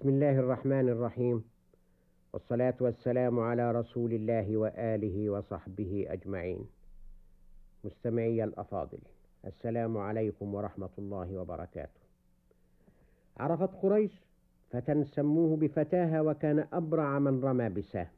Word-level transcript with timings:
بسم 0.00 0.08
الله 0.08 0.38
الرحمن 0.38 0.88
الرحيم. 0.88 1.44
والصلاة 2.32 2.74
والسلام 2.80 3.40
على 3.40 3.72
رسول 3.72 4.12
الله 4.12 4.56
وآله 4.56 5.30
وصحبه 5.30 6.06
أجمعين. 6.08 6.66
مستمعي 7.84 8.44
الأفاضل 8.44 8.98
السلام 9.46 9.98
عليكم 9.98 10.54
ورحمة 10.54 10.90
الله 10.98 11.38
وبركاته. 11.38 12.00
عرفت 13.36 13.74
قريش 13.82 14.12
فتى 14.70 15.04
سموه 15.04 15.56
بفتاها 15.56 16.20
وكان 16.20 16.66
أبرع 16.72 17.18
من 17.18 17.44
رمى 17.44 17.68
بساه. 17.68 18.08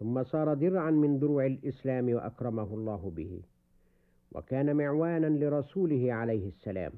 ثم 0.00 0.24
صار 0.24 0.54
درعا 0.54 0.90
من 0.90 1.18
دروع 1.18 1.46
الإسلام 1.46 2.14
وأكرمه 2.14 2.74
الله 2.74 3.12
به. 3.16 3.40
وكان 4.32 4.76
معوانا 4.76 5.26
لرسوله 5.26 6.12
عليه 6.12 6.48
السلام. 6.48 6.92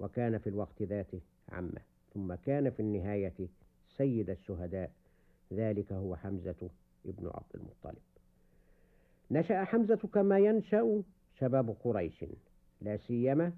وكان 0.00 0.38
في 0.38 0.46
الوقت 0.46 0.82
ذاته 0.82 1.20
عمة. 1.48 1.95
ثم 2.16 2.34
كان 2.34 2.70
في 2.70 2.80
النهاية 2.80 3.34
سيد 3.96 4.30
الشهداء. 4.30 4.90
ذلك 5.52 5.92
هو 5.92 6.16
حمزة 6.16 6.70
ابن 7.06 7.26
عبد 7.26 7.54
المطلب. 7.54 8.02
نشأ 9.30 9.64
حمزة 9.64 9.96
كما 10.14 10.38
ينشأ 10.38 11.02
شباب 11.38 11.76
قريش 11.84 12.24
لا 12.80 12.96
سيما 12.96 13.52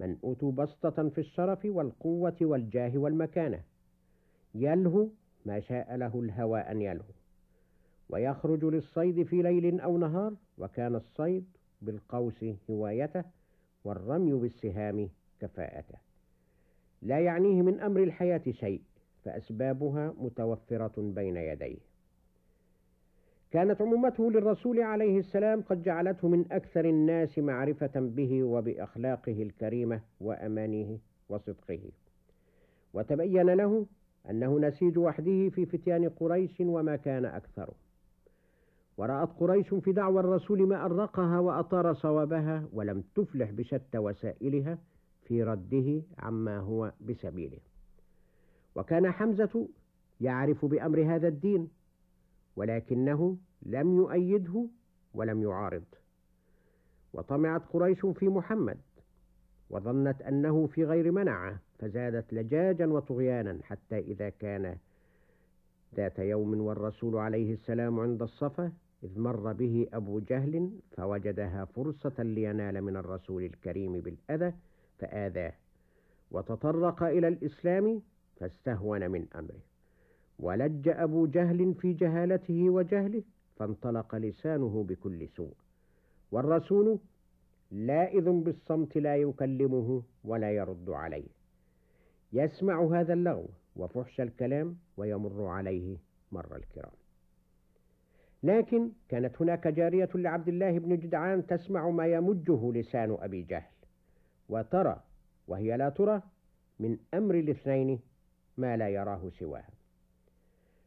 من 0.00 0.16
أوتوا 0.24 0.52
بسطة 0.52 1.08
في 1.08 1.18
الشرف 1.18 1.64
والقوة 1.64 2.36
والجاه 2.40 2.98
والمكانة. 2.98 3.62
يلهو 4.54 5.08
ما 5.46 5.60
شاء 5.60 5.96
له 5.96 6.20
الهوى 6.20 6.60
أن 6.60 6.82
يلهو 6.82 7.12
ويخرج 8.08 8.64
للصيد 8.64 9.22
في 9.22 9.42
ليل 9.42 9.80
أو 9.80 9.98
نهار 9.98 10.34
وكان 10.58 10.94
الصيد 10.94 11.44
بالقوس 11.82 12.44
هوايته 12.70 13.24
والرمي 13.84 14.32
بالسهام 14.32 15.08
كفاءته. 15.40 16.09
لا 17.02 17.20
يعنيه 17.20 17.62
من 17.62 17.80
أمر 17.80 18.02
الحياة 18.02 18.42
شيء 18.50 18.82
فأسبابها 19.24 20.14
متوفرة 20.18 20.92
بين 20.96 21.36
يديه. 21.36 21.78
كانت 23.50 23.82
عمومته 23.82 24.30
للرسول 24.30 24.80
عليه 24.80 25.18
السلام 25.18 25.62
قد 25.62 25.82
جعلته 25.82 26.28
من 26.28 26.44
أكثر 26.52 26.84
الناس 26.84 27.38
معرفة 27.38 28.00
به 28.00 28.44
وبأخلاقه 28.44 29.42
الكريمة 29.42 30.00
وأمانه 30.20 30.98
وصدقه. 31.28 31.80
وتبين 32.94 33.50
له 33.50 33.86
أنه 34.30 34.58
نسيج 34.58 34.98
وحده 34.98 35.48
في 35.48 35.66
فتيان 35.66 36.08
قريش 36.08 36.60
وما 36.60 36.96
كان 36.96 37.24
أكثره. 37.24 37.74
ورأت 38.96 39.28
قريش 39.40 39.74
في 39.74 39.92
دعوى 39.92 40.20
الرسول 40.20 40.68
ما 40.68 40.84
أرقها 40.84 41.38
وأطار 41.38 41.94
صوابها 41.94 42.64
ولم 42.72 43.04
تفلح 43.14 43.50
بشتى 43.50 43.98
وسائلها 43.98 44.78
في 45.30 45.42
رده 45.42 46.02
عما 46.18 46.58
هو 46.58 46.92
بسبيله. 47.00 47.58
وكان 48.74 49.10
حمزة 49.10 49.68
يعرف 50.20 50.64
بأمر 50.64 51.14
هذا 51.14 51.28
الدين 51.28 51.68
ولكنه 52.56 53.36
لم 53.62 53.96
يؤيده 53.96 54.66
ولم 55.14 55.42
يعارض. 55.42 55.84
وطمعت 57.12 57.62
قريش 57.72 58.06
في 58.06 58.28
محمد 58.28 58.78
وظنت 59.70 60.22
أنه 60.22 60.66
في 60.66 60.84
غير 60.84 61.12
منعه 61.12 61.60
فزادت 61.78 62.32
لجاجا 62.32 62.86
وطغيانا 62.86 63.58
حتى 63.62 63.98
إذا 63.98 64.28
كان 64.28 64.76
ذات 65.96 66.18
يوم 66.18 66.60
والرسول 66.60 67.16
عليه 67.16 67.52
السلام 67.52 68.00
عند 68.00 68.22
الصفا 68.22 68.72
إذ 69.04 69.20
مر 69.20 69.52
به 69.52 69.86
أبو 69.92 70.18
جهل 70.20 70.70
فوجدها 70.96 71.64
فرصة 71.64 72.22
لينال 72.22 72.82
من 72.82 72.96
الرسول 72.96 73.44
الكريم 73.44 74.00
بالأذى 74.00 74.54
فآذاه. 75.00 75.52
وتطرق 76.30 77.02
إلى 77.02 77.28
الإسلام 77.28 78.02
فاستهون 78.36 79.10
من 79.10 79.26
أمره. 79.34 79.60
ولج 80.38 80.88
أبو 80.88 81.26
جهل 81.26 81.74
في 81.74 81.92
جهالته 81.92 82.70
وجهله 82.70 83.22
فانطلق 83.56 84.14
لسانه 84.14 84.84
بكل 84.88 85.28
سوء. 85.28 85.54
والرسول 86.32 86.98
لائذ 87.70 88.30
بالصمت 88.30 88.98
لا 88.98 89.16
يكلمه 89.16 90.02
ولا 90.24 90.50
يرد 90.52 90.90
عليه. 90.90 91.28
يسمع 92.32 93.00
هذا 93.00 93.12
اللغو 93.12 93.48
وفحش 93.76 94.20
الكلام 94.20 94.76
ويمر 94.96 95.46
عليه 95.46 95.96
مر 96.32 96.56
الكرام. 96.56 96.92
لكن 98.42 98.90
كانت 99.08 99.42
هناك 99.42 99.68
جارية 99.68 100.08
لعبد 100.14 100.48
الله 100.48 100.78
بن 100.78 100.98
جدعان 100.98 101.46
تسمع 101.46 101.90
ما 101.90 102.06
يمجه 102.06 102.72
لسان 102.72 103.16
أبي 103.20 103.42
جهل. 103.42 103.79
وترى 104.50 105.00
وهي 105.48 105.76
لا 105.76 105.88
ترى 105.88 106.22
من 106.80 106.98
أمر 107.14 107.34
الاثنين 107.34 108.00
ما 108.56 108.76
لا 108.76 108.88
يراه 108.88 109.30
سواها 109.38 109.70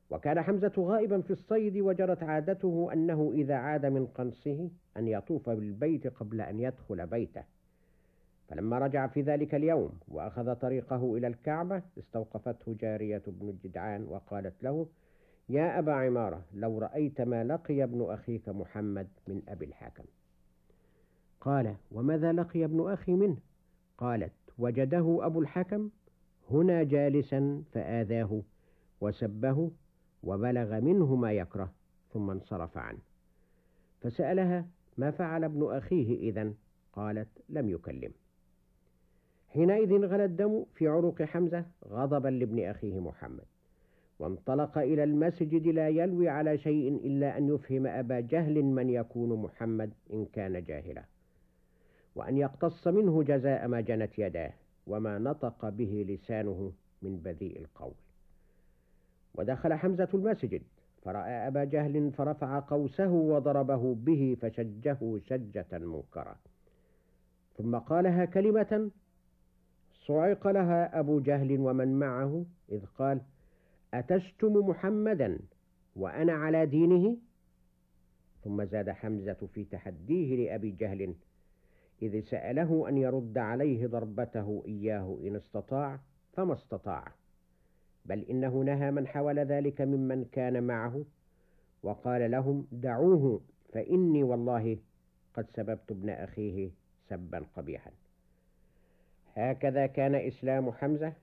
وكان 0.09 0.41
حمزة 0.41 0.73
غائبا 0.77 1.21
في 1.21 1.31
الصيد 1.31 1.77
وجرت 1.77 2.23
عادته 2.23 2.89
أنه 2.93 3.31
إذا 3.35 3.55
عاد 3.55 3.85
من 3.85 4.05
قنصه 4.05 4.69
أن 4.97 5.07
يطوف 5.07 5.49
بالبيت 5.49 6.07
قبل 6.07 6.41
أن 6.41 6.59
يدخل 6.59 7.07
بيته. 7.07 7.43
فلما 8.49 8.79
رجع 8.79 9.07
في 9.07 9.21
ذلك 9.21 9.55
اليوم 9.55 9.99
وأخذ 10.07 10.55
طريقه 10.55 11.17
إلى 11.17 11.27
الكعبة 11.27 11.81
استوقفته 11.99 12.75
جارية 12.79 13.21
بن 13.27 13.49
الجدعان 13.49 14.05
وقالت 14.07 14.63
له 14.63 14.87
يا 15.49 15.79
أبا 15.79 15.93
عمارة 15.93 16.41
لو 16.53 16.77
رأيت 16.77 17.21
ما 17.21 17.43
لقي 17.43 17.83
ابن 17.83 18.05
أخيك 18.09 18.49
محمد 18.49 19.07
من 19.27 19.41
أبي 19.47 19.65
الحكم. 19.65 20.03
قال 21.41 21.75
وماذا 21.91 22.31
لقي 22.33 22.63
ابن 22.65 22.91
أخي 22.91 23.11
منه؟ 23.11 23.37
قالت 24.03 24.33
وجده 24.59 25.19
أبو 25.21 25.41
الحكم 25.41 25.89
هنا 26.51 26.83
جالسا 26.83 27.63
فآذاه 27.71 28.41
وسبه 29.01 29.71
وبلغ 30.23 30.79
منه 30.79 31.15
ما 31.15 31.33
يكره 31.33 31.73
ثم 32.13 32.29
انصرف 32.29 32.77
عنه. 32.77 32.99
فسألها 34.01 34.65
ما 34.97 35.11
فعل 35.11 35.43
ابن 35.43 35.71
أخيه 35.71 36.19
إذا 36.19 36.53
قالت 36.93 37.27
لم 37.49 37.69
يكلم. 37.69 38.11
حينئذ 39.47 40.05
غلى 40.05 40.25
الدم 40.25 40.65
في 40.75 40.87
عروق 40.87 41.21
حمزة 41.21 41.65
غضبا 41.87 42.29
لابن 42.29 42.59
أخيه 42.59 42.99
محمد 42.99 43.45
وانطلق 44.19 44.77
إلى 44.77 45.03
المسجد 45.03 45.67
لا 45.67 45.89
يلوي 45.89 46.29
على 46.29 46.57
شيء 46.57 46.95
إلا 47.05 47.37
أن 47.37 47.55
يفهم 47.55 47.87
أبا 47.87 48.19
جهل 48.19 48.63
من 48.63 48.89
يكون 48.89 49.41
محمد 49.41 49.93
إن 50.13 50.25
كان 50.25 50.63
جاهلا. 50.63 51.03
وأن 52.15 52.37
يقتص 52.37 52.87
منه 52.87 53.23
جزاء 53.23 53.67
ما 53.67 53.81
جنت 53.81 54.19
يداه 54.19 54.53
وما 54.87 55.17
نطق 55.17 55.69
به 55.69 56.05
لسانه 56.09 56.73
من 57.01 57.17
بذيء 57.17 57.59
القول. 57.59 57.93
ودخل 59.35 59.73
حمزة 59.73 60.09
المسجد 60.13 60.61
فرأى 61.01 61.47
أبا 61.47 61.63
جهل 61.63 62.11
فرفع 62.11 62.59
قوسه 62.59 63.11
وضربه 63.11 63.95
به 63.95 64.37
فشجه 64.41 65.19
شجة 65.25 65.77
منكرة. 65.77 66.35
ثم 67.57 67.77
قالها 67.77 68.25
كلمة 68.25 68.91
صعق 70.05 70.47
لها 70.47 70.99
أبو 70.99 71.19
جهل 71.19 71.59
ومن 71.59 71.99
معه 71.99 72.45
إذ 72.71 72.85
قال 72.85 73.21
أتشتم 73.93 74.53
محمدا 74.53 75.39
وأنا 75.95 76.33
على 76.33 76.65
دينه؟ 76.65 77.17
ثم 78.43 78.63
زاد 78.63 78.89
حمزة 78.89 79.47
في 79.53 79.63
تحديه 79.63 80.35
لأبي 80.35 80.71
جهل 80.71 81.15
إذ 82.03 82.19
سأله 82.21 82.89
أن 82.89 82.97
يرد 82.97 83.37
عليه 83.37 83.87
ضربته 83.87 84.63
إياه 84.67 85.17
إن 85.23 85.35
استطاع 85.35 85.99
فما 86.33 86.53
استطاع. 86.53 87.11
بل 88.05 88.19
إنه 88.19 88.61
نهى 88.61 88.91
من 88.91 89.07
حاول 89.07 89.39
ذلك 89.39 89.81
ممن 89.81 90.25
كان 90.25 90.63
معه 90.63 91.05
وقال 91.83 92.31
لهم 92.31 92.67
دعوه 92.71 93.41
فإني 93.73 94.23
والله 94.23 94.77
قد 95.33 95.45
سببت 95.55 95.91
ابن 95.91 96.09
أخيه 96.09 96.69
سبا 97.09 97.45
قبيحا. 97.55 97.91
هكذا 99.35 99.85
كان 99.85 100.15
إسلام 100.15 100.71
حمزة 100.71 101.13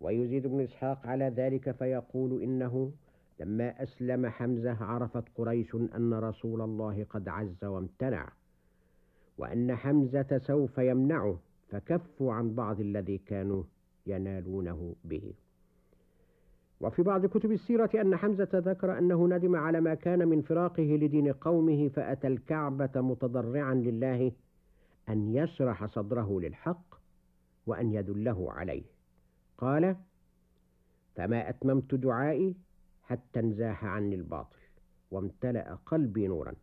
ويزيد 0.00 0.46
ابن 0.46 0.60
إسحاق 0.60 1.06
على 1.06 1.24
ذلك 1.24 1.70
فيقول 1.70 2.42
إنه 2.42 2.92
لما 3.40 3.82
أسلم 3.82 4.26
حمزة 4.26 4.84
عرفت 4.84 5.24
قريش 5.34 5.74
أن 5.74 6.14
رسول 6.14 6.60
الله 6.60 7.06
قد 7.10 7.28
عز 7.28 7.64
وامتنع. 7.64 8.32
وأن 9.38 9.74
حمزة 9.74 10.38
سوف 10.38 10.78
يمنعه 10.78 11.38
فكفوا 11.68 12.32
عن 12.32 12.54
بعض 12.54 12.80
الذي 12.80 13.18
كانوا 13.18 13.62
ينالونه 14.06 14.94
به. 15.04 15.32
وفي 16.80 17.02
بعض 17.02 17.26
كتب 17.26 17.52
السيرة 17.52 17.90
أن 17.94 18.16
حمزة 18.16 18.48
ذكر 18.54 18.98
أنه 18.98 19.28
ندم 19.28 19.56
على 19.56 19.80
ما 19.80 19.94
كان 19.94 20.28
من 20.28 20.42
فراقه 20.42 20.82
لدين 20.82 21.32
قومه 21.32 21.88
فأتى 21.88 22.26
الكعبة 22.26 23.00
متضرعا 23.00 23.74
لله 23.74 24.32
أن 25.08 25.34
يشرح 25.34 25.86
صدره 25.86 26.40
للحق 26.40 26.94
وأن 27.66 27.92
يدله 27.92 28.52
عليه. 28.52 28.84
قال 29.58 29.96
فما 31.14 31.48
أتممت 31.48 31.94
دعائي 31.94 32.56
حتى 33.02 33.40
انزاح 33.40 33.84
عني 33.84 34.14
الباطل 34.14 34.58
وامتلأ 35.10 35.78
قلبي 35.86 36.26
نورا. 36.26 36.54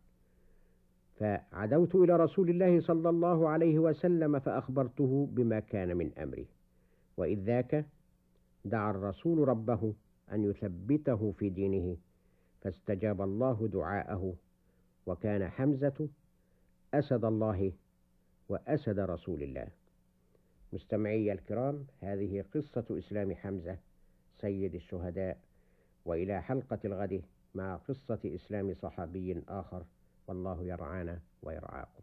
فعدوت 1.20 1.94
إلى 1.94 2.16
رسول 2.16 2.50
الله 2.50 2.80
صلى 2.80 3.08
الله 3.08 3.48
عليه 3.48 3.78
وسلم 3.78 4.38
فأخبرته 4.38 5.28
بما 5.32 5.60
كان 5.60 5.96
من 5.96 6.18
أمري 6.18 6.46
وإذ 7.16 7.38
ذاك 7.38 7.86
دعا 8.64 8.90
الرسول 8.90 9.48
ربه 9.48 9.94
أن 10.32 10.44
يثبته 10.44 11.32
في 11.32 11.48
دينه 11.48 11.96
فاستجاب 12.62 13.22
الله 13.22 13.68
دعاءه 13.72 14.34
وكان 15.06 15.48
حمزة 15.48 16.08
أسد 16.94 17.24
الله 17.24 17.72
وأسد 18.48 18.98
رسول 18.98 19.42
الله. 19.42 19.68
مستمعي 20.72 21.32
الكرام 21.32 21.86
هذه 22.00 22.44
قصة 22.54 22.84
إسلام 22.90 23.34
حمزة 23.34 23.76
سيد 24.40 24.74
الشهداء 24.74 25.38
وإلى 26.04 26.42
حلقة 26.42 26.78
الغد 26.84 27.22
مع 27.54 27.76
قصة 27.76 28.20
إسلام 28.24 28.74
صحابي 28.74 29.42
آخر. 29.48 29.84
والله 30.30 30.62
يرعانا 30.64 31.20
ويرعاكم. 31.42 32.02